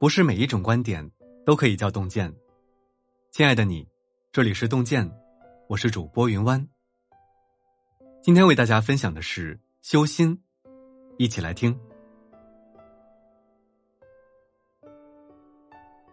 [0.00, 1.10] 不是每一种观点
[1.44, 2.34] 都可以叫洞见。
[3.30, 3.86] 亲爱的你，
[4.32, 5.06] 这里是洞见，
[5.68, 6.66] 我是主播云湾。
[8.22, 10.42] 今天为大家分享的是修心，
[11.18, 11.78] 一起来听。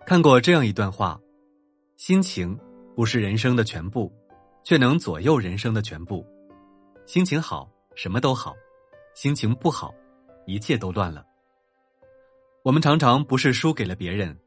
[0.06, 1.18] 看过这样一段话：
[1.96, 2.60] 心情
[2.94, 4.12] 不是人生的全部，
[4.66, 6.28] 却能左右人生的全部。
[7.06, 8.52] 心情好，什么都好；
[9.16, 9.96] 心情不好，
[10.46, 11.26] 一切都乱了。
[12.68, 14.38] 我们常常不是输给了别人，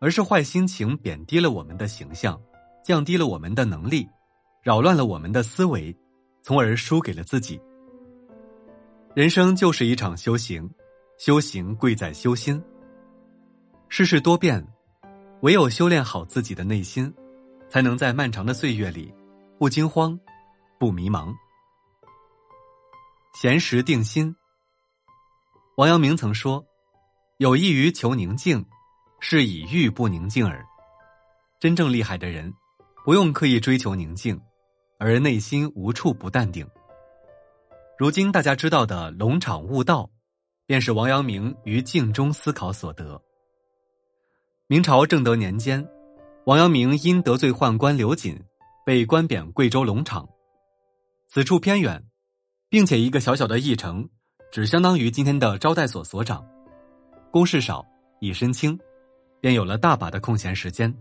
[0.00, 2.36] 而是坏心情贬低了我们的形象，
[2.84, 4.08] 降低了我们的能力，
[4.60, 5.96] 扰乱了我们的思维，
[6.42, 7.60] 从而输给了自己。
[9.14, 10.68] 人生就是一场修行，
[11.16, 12.60] 修行贵在修心。
[13.88, 14.66] 世事多变，
[15.42, 17.14] 唯有修炼好自己的内心，
[17.68, 19.14] 才能在漫长的岁月里
[19.60, 20.18] 不惊慌，
[20.76, 21.32] 不迷茫。
[23.40, 24.34] 闲时定心。
[25.76, 26.66] 王阳明曾说。
[27.40, 28.62] 有益于求宁静，
[29.18, 30.62] 是以欲不宁静耳。
[31.58, 32.52] 真正厉害的人，
[33.02, 34.38] 不用刻意追求宁静，
[34.98, 36.68] 而内心无处不淡定。
[37.96, 40.10] 如今大家知道的“龙场悟道”，
[40.68, 43.18] 便是王阳明于静中思考所得。
[44.66, 45.88] 明朝正德年间，
[46.44, 48.38] 王阳明因得罪宦官刘瑾，
[48.84, 50.28] 被官贬贵州龙场。
[51.30, 52.04] 此处偏远，
[52.68, 54.06] 并且一个小小的驿城，
[54.52, 56.46] 只相当于今天的招待所所长。
[57.30, 57.86] 公事少，
[58.18, 58.76] 一身轻，
[59.40, 60.92] 便有了大把的空闲时间。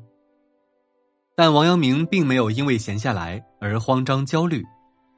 [1.35, 4.63] 但王阳明并没有因为闲下来而慌张焦虑，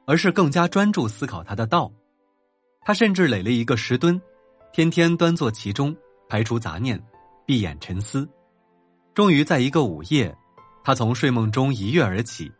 [0.06, 1.92] 而是更加专注思考他的道。
[2.80, 4.18] 他甚至垒了一个石墩，
[4.72, 5.94] 天天端坐其中，
[6.30, 6.98] 排除杂念，
[7.44, 8.26] 闭眼沉思。
[9.12, 10.34] 终于在一个午夜，
[10.82, 12.50] 他从睡梦中一跃而起，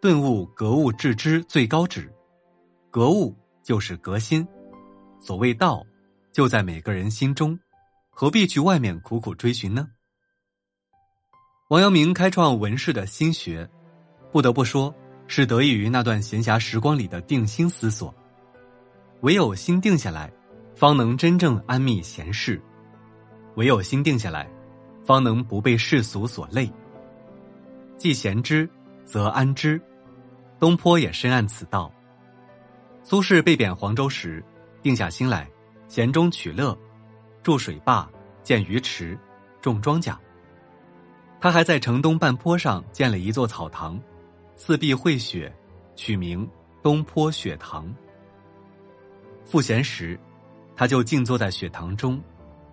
[0.00, 2.08] 顿悟格物致知最高旨。
[2.88, 4.46] 格物就是革新，
[5.20, 5.84] 所谓道，
[6.32, 7.58] 就在每个人心中。
[8.18, 9.90] 何必去外面苦苦追寻呢？
[11.68, 13.68] 王阳明开创文士的心学，
[14.32, 14.94] 不得不说
[15.26, 18.14] 是得益于那段闲暇时光里的定心思索。
[19.20, 20.32] 唯有心定下来，
[20.74, 22.58] 方能真正安谧闲适；
[23.56, 24.50] 唯有心定下来，
[25.04, 26.72] 方能不被世俗所累。
[27.98, 28.66] 既闲之，
[29.04, 29.78] 则安之。
[30.58, 31.92] 东坡也深谙此道。
[33.02, 34.42] 苏轼被贬黄州时，
[34.80, 35.46] 定下心来，
[35.86, 36.74] 闲中取乐。
[37.46, 38.10] 筑水坝，
[38.42, 39.16] 建鱼池，
[39.60, 40.16] 种庄稼。
[41.40, 43.96] 他还在城东半坡上建了一座草堂，
[44.56, 45.54] 四壁绘雪，
[45.94, 46.44] 取名
[46.82, 47.88] 东坡雪堂。
[49.44, 50.18] 赋闲时，
[50.74, 52.20] 他就静坐在雪堂中，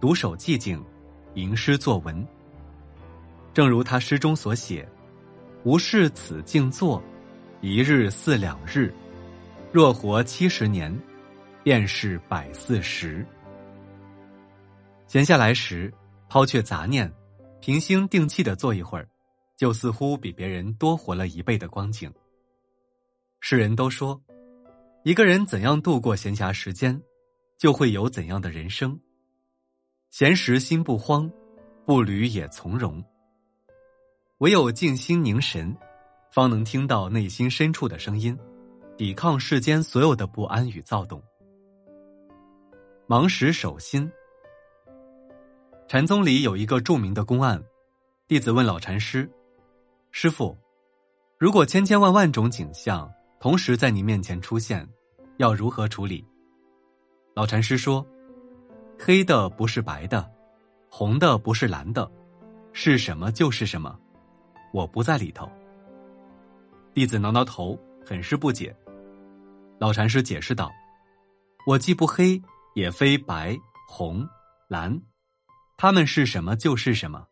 [0.02, 0.84] 独守寂静，
[1.36, 2.28] 吟诗作文。
[3.54, 4.90] 正如他诗中所写
[5.64, 7.00] ：“无事此静坐，
[7.62, 8.92] 一日似两日。
[9.72, 10.92] 若活七十年，
[11.62, 13.24] 便是百四十。”
[15.08, 15.94] 闲下来时，
[16.28, 17.12] 抛却杂念，
[17.60, 19.08] 平心定气的坐一会儿，
[19.58, 22.12] 就似乎比别人多活了一倍的光景。
[23.40, 24.20] 世人都说，
[25.04, 27.00] 一个人怎样度过闲暇时间，
[27.58, 29.00] 就会有怎样的人生。
[30.10, 31.30] 闲时心不慌，
[31.86, 33.04] 步履也从容。
[34.40, 35.76] 唯有静心凝神，
[36.32, 38.38] 方能听到内心深处的声音，
[38.98, 41.22] 抵抗世间所有的不安与躁动。
[43.06, 44.10] 忙时守心。
[45.94, 47.64] 禅宗里有一个著名的公案，
[48.28, 49.32] 弟子问老禅师
[50.10, 50.58] ：“师傅，
[51.38, 53.08] 如果千千万万种景象
[53.40, 54.90] 同时在你面前出现，
[55.38, 56.26] 要如何处理？”
[57.36, 58.04] 老禅师说
[58.98, 60.28] ：“黑的不是白的，
[60.90, 62.12] 红的不是蓝的，
[62.72, 63.96] 是什么就是什么，
[64.74, 65.48] 我不在里头。”
[66.92, 68.76] 弟子挠挠头，很是不解。
[69.78, 70.72] 老禅师解释道
[71.70, 72.42] ：“我既不黑，
[72.74, 73.56] 也非白、
[73.88, 74.28] 红、
[74.68, 75.00] 蓝。”
[75.78, 77.28] 他们是什么就是什么，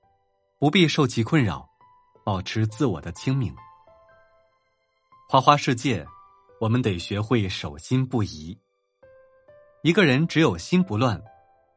[0.59, 1.69] 不必受其困扰，
[2.25, 3.55] 保持自我的清明。
[5.29, 6.05] 花花世界，
[6.59, 8.57] 我们得学会守心不移。
[9.83, 11.21] 一个人只有心不乱，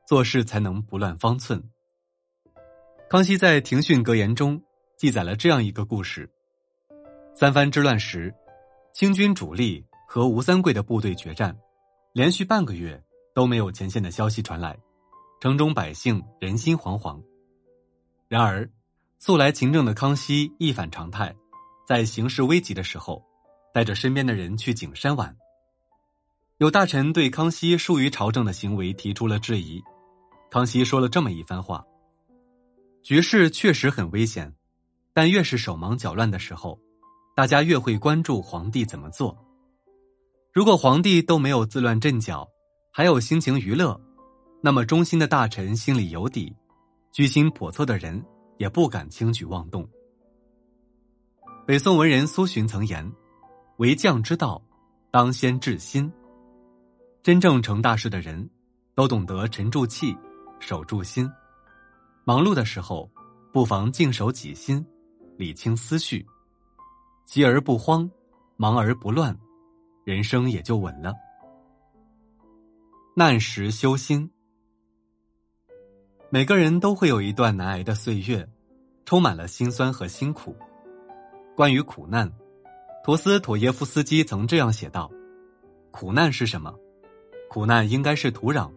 [0.06, 1.62] 做事才能不乱方寸。
[3.08, 4.60] 康熙在《庭训格言》中
[4.96, 6.28] 记载了这样一个故事：
[7.34, 8.34] 三藩之乱时，
[8.92, 11.56] 清军主力和吴三桂的部队决战，
[12.12, 13.00] 连续半个月
[13.34, 14.76] 都没有前线的消息传来。
[15.44, 17.22] 城中百姓人心惶惶。
[18.28, 18.66] 然而，
[19.18, 21.36] 素来勤政的康熙一反常态，
[21.86, 23.22] 在形势危急的时候，
[23.74, 25.36] 带着身边的人去景山玩。
[26.56, 29.82] 有大臣对康熙疏于朝政的行为提出了质疑，
[30.50, 31.84] 康熙说了这么一番话
[33.04, 34.50] ：“局势确实很危险，
[35.12, 36.80] 但越是手忙脚乱的时候，
[37.36, 39.36] 大家越会关注皇帝怎么做。
[40.54, 42.48] 如果皇帝都没有自乱阵脚，
[42.90, 44.00] 还有心情娱乐。”
[44.64, 46.50] 那么忠心的大臣心里有底，
[47.12, 48.24] 居心叵测的人
[48.56, 49.86] 也不敢轻举妄动。
[51.66, 53.12] 北宋文人苏洵曾言
[53.76, 54.58] ：“为将之道，
[55.10, 56.10] 当先治心。”
[57.22, 58.48] 真正成大事的人，
[58.94, 60.16] 都懂得沉住气，
[60.60, 61.30] 守住心。
[62.24, 63.10] 忙碌的时候，
[63.52, 64.82] 不妨静守己心，
[65.36, 66.24] 理清思绪，
[67.26, 68.10] 急而不慌，
[68.56, 69.38] 忙而不乱，
[70.04, 71.12] 人生也就稳了。
[73.14, 74.30] 难时修心。
[76.34, 78.44] 每个人都会有一段难挨的岁月，
[79.04, 80.52] 充满了辛酸和辛苦。
[81.54, 82.28] 关于苦难，
[83.04, 85.08] 陀思妥耶夫斯基曾这样写道
[85.94, 86.74] ：“苦难是什么？”
[87.48, 88.68] 苦难应该是土壤，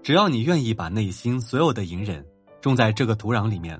[0.00, 2.24] 只要你愿意把内心所有的隐忍
[2.60, 3.76] 种在这个土壤里面，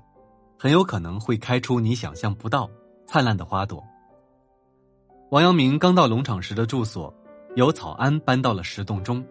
[0.58, 2.68] 很有可能会开出你想象不到
[3.06, 3.80] 灿烂的花朵。
[5.30, 7.14] 王阳明刚到龙场时的住所，
[7.54, 9.24] 由草庵搬到了石洞中。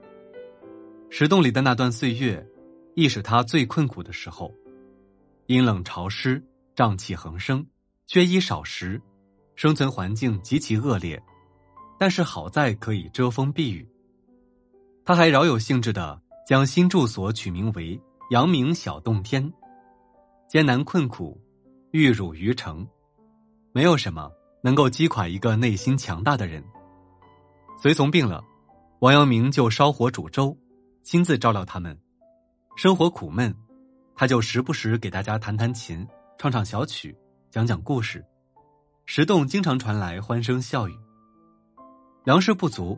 [1.09, 2.47] 石洞里的那段岁月，
[2.95, 4.53] 亦是他最困苦的时候，
[5.45, 6.43] 阴冷潮湿，
[6.75, 7.65] 瘴气横生，
[8.07, 9.01] 缺衣少食，
[9.55, 11.21] 生存环境极其恶劣。
[11.97, 13.85] 但是好在可以遮风避雨。
[15.03, 17.99] 他还饶有兴致的将新住所取名为
[18.31, 19.51] “阳明小洞天”。
[20.47, 21.39] 艰难困苦，
[21.91, 22.87] 玉汝于成，
[23.73, 24.31] 没有什么
[24.63, 26.63] 能够击垮一个内心强大的人。
[27.77, 28.43] 随从病了，
[28.99, 30.57] 王阳明就烧火煮粥，
[31.03, 31.97] 亲自照料他们。
[32.81, 33.53] 生活苦闷，
[34.15, 37.13] 他就时不时给大家弹弹琴，唱唱小曲，
[37.51, 38.23] 讲讲故事。
[39.05, 40.97] 石洞经常传来欢声笑语。
[42.23, 42.97] 粮食不足。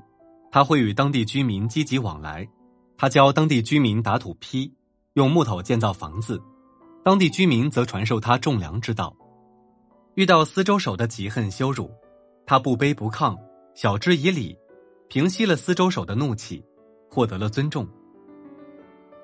[0.52, 2.48] 他会与当地居民积极往来，
[2.96, 4.72] 他教当地居民打土坯，
[5.14, 6.40] 用木头建造房子，
[7.04, 9.12] 当地居民则传授他种粮之道。
[10.14, 11.90] 遇到司州守的嫉恨羞辱，
[12.46, 13.36] 他不卑不亢，
[13.74, 14.56] 晓之以理，
[15.10, 16.64] 平息了司州守的怒气，
[17.10, 17.90] 获得了尊重。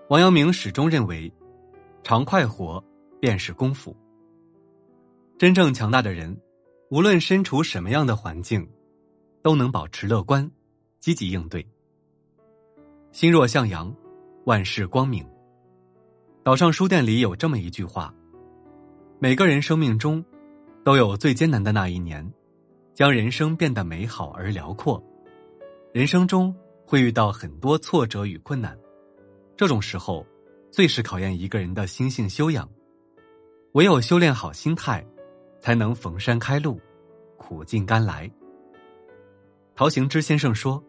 [0.09, 1.29] 王阳明始终认为，
[2.01, 2.81] 常快活
[3.19, 3.93] 便是功夫。
[5.37, 6.35] 真正强大的人，
[6.89, 8.65] 无论身处什么样的环境，
[9.41, 10.49] 都能保持乐观。
[11.01, 11.65] 积极应对，
[13.11, 13.93] 心若向阳，
[14.45, 15.27] 万事光明。
[16.41, 18.13] 岛上书店里有这么一句话：
[19.19, 20.23] 每个人生命中，
[20.85, 22.25] 都有最艰难的那一年，
[22.93, 25.03] 将人生变得美好而辽阔。
[25.93, 26.55] 人生中
[26.85, 28.77] 会遇到很多挫折与困难，
[29.57, 30.23] 这种时候，
[30.71, 32.69] 最是考验一个人的心性修养。
[33.71, 35.03] 唯有修炼好心态，
[35.59, 36.79] 才能逢山开路，
[37.37, 38.31] 苦尽甘来。
[39.75, 40.81] 陶行知先生说：“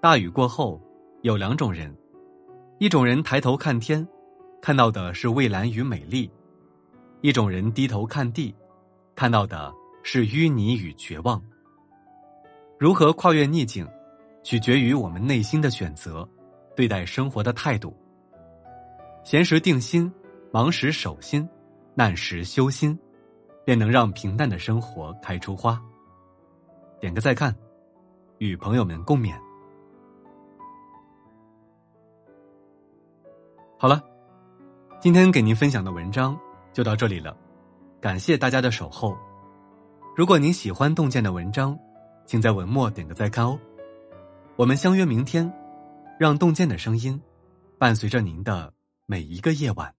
[0.00, 0.80] 大雨过后，
[1.22, 1.92] 有两种人，
[2.78, 4.06] 一种人抬头看天，
[4.62, 6.30] 看到的是蔚蓝与美丽；
[7.22, 8.54] 一种人低头看地，
[9.16, 9.74] 看到的
[10.04, 11.42] 是淤泥与绝望。
[12.78, 13.84] 如何跨越逆境，
[14.44, 16.28] 取决于我们内心的选择，
[16.74, 17.96] 对待生活的态度。
[19.22, 20.12] 闲时定心，
[20.52, 21.48] 忙时守心，
[21.94, 22.98] 难时修心，
[23.64, 25.80] 便能让平淡的生活开出花。”
[27.00, 27.54] 点个再看。
[28.38, 29.32] 与朋友们共勉。
[33.78, 34.02] 好了，
[35.00, 36.36] 今天给您分享的文章
[36.72, 37.34] 就到这里了，
[38.00, 39.16] 感谢大家的守候。
[40.16, 41.78] 如果您喜欢洞见的文章，
[42.26, 43.58] 请在文末点个再看哦。
[44.56, 45.50] 我们相约明天，
[46.16, 47.20] 让洞见的声音
[47.76, 48.72] 伴随着您的
[49.04, 49.92] 每一个夜晚。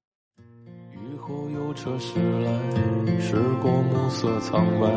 [0.93, 4.87] 雨后有车驶来，驶过暮色苍白，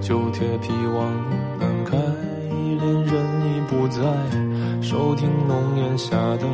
[0.00, 1.96] 旧铁皮往南开。
[2.80, 4.02] 恋人已不在，
[4.82, 6.46] 收听浓烟下的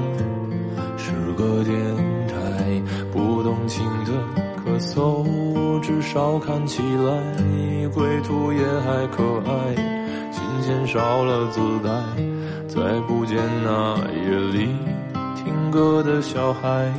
[0.98, 1.74] 是个电
[2.26, 2.82] 台，
[3.12, 4.12] 不动情的
[4.58, 9.74] 咳嗽，至少看起来归途也还可爱。
[10.32, 11.90] 琴弦少了姿态，
[12.76, 14.68] 再不见那夜里
[15.34, 16.92] 听歌的小孩。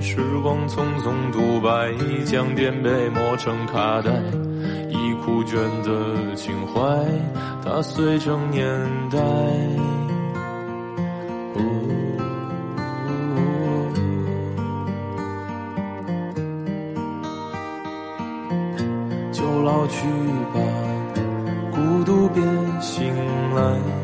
[0.00, 1.92] 时光匆匆独白，
[2.24, 4.12] 将颠沛磨成卡带。
[4.88, 6.80] 已枯卷的情怀，
[7.64, 8.64] 它碎成年
[9.10, 9.18] 代。
[19.32, 20.06] 就老去
[20.54, 20.60] 吧，
[21.72, 22.40] 孤独别
[22.80, 23.12] 醒
[23.56, 24.03] 来。